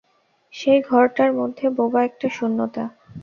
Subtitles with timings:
[0.53, 2.83] সেই ঘরটার মধ্যে বোবা একটা শূন্যতা।